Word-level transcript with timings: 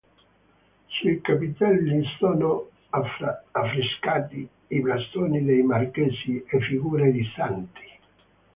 Sui 0.87 1.21
capitelli 1.21 2.03
sono 2.17 2.69
affrescati 3.51 4.49
i 4.69 4.79
blasoni 4.81 5.43
dei 5.43 5.61
marchesi 5.61 6.43
e 6.43 6.59
figure 6.59 7.11
di 7.11 7.23
santi. 7.35 7.83